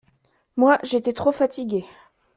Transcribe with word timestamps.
Moi, 0.57 0.79
j’étais 0.81 1.13
trop 1.13 1.31
fatigué. 1.31 1.85